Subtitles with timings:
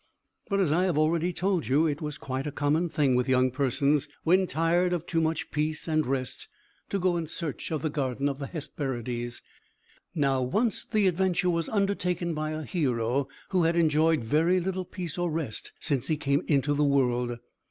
[0.49, 3.51] But, as I have already told you, it was quite a common thing with young
[3.51, 6.47] persons, when tired of too much peace and rest,
[6.89, 9.43] to go in search of the garden of the Hesperides.
[10.15, 15.19] And once the adventure was undertaken by a hero who had enjoyed very little peace
[15.19, 17.37] or rest since he came into the world.